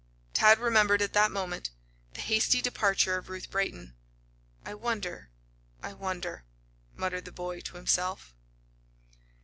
Tad 0.33 0.57
remembered, 0.57 1.03
at 1.03 1.13
that 1.13 1.29
moment, 1.29 1.69
the 2.13 2.21
hasty 2.21 2.59
departure 2.59 3.19
of 3.19 3.29
Ruth 3.29 3.51
Brayton. 3.51 3.93
"I 4.65 4.73
wonder 4.73 5.29
I 5.83 5.93
wonder," 5.93 6.43
muttered 6.95 7.25
the 7.25 7.31
boy 7.31 7.59
to 7.59 7.75
himself. 7.75 8.33